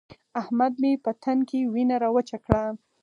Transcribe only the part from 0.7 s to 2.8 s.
مې په تن کې وينه راوچه کړه.